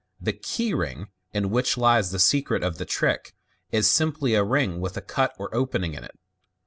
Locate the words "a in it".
5.93-6.19